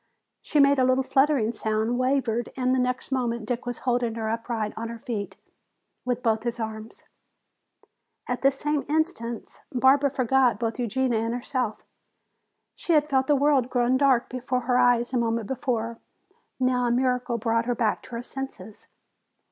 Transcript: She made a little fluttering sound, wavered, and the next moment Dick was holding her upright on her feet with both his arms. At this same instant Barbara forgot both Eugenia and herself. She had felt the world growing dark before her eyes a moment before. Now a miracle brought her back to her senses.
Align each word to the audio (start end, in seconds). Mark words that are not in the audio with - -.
She 0.41 0.59
made 0.59 0.79
a 0.79 0.83
little 0.83 1.03
fluttering 1.03 1.51
sound, 1.51 1.99
wavered, 1.99 2.51
and 2.57 2.73
the 2.73 2.79
next 2.79 3.11
moment 3.11 3.45
Dick 3.45 3.67
was 3.67 3.77
holding 3.85 4.15
her 4.15 4.29
upright 4.31 4.73
on 4.75 4.89
her 4.89 4.97
feet 4.97 5.37
with 6.05 6.23
both 6.23 6.41
his 6.41 6.59
arms. 6.59 7.03
At 8.27 8.41
this 8.41 8.57
same 8.57 8.83
instant 8.89 9.61
Barbara 9.71 10.09
forgot 10.09 10.59
both 10.59 10.79
Eugenia 10.79 11.19
and 11.19 11.35
herself. 11.35 11.85
She 12.73 12.93
had 12.93 13.07
felt 13.07 13.27
the 13.27 13.35
world 13.35 13.69
growing 13.69 13.95
dark 13.97 14.27
before 14.27 14.61
her 14.61 14.79
eyes 14.79 15.13
a 15.13 15.17
moment 15.19 15.45
before. 15.45 15.99
Now 16.59 16.87
a 16.87 16.91
miracle 16.91 17.37
brought 17.37 17.65
her 17.67 17.75
back 17.75 18.01
to 18.01 18.09
her 18.15 18.23
senses. 18.23 18.87